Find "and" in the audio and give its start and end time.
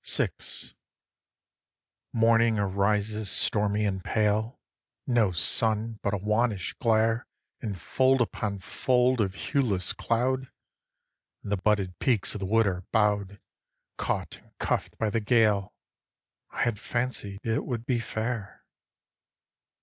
3.85-4.03, 11.43-11.51, 14.37-14.57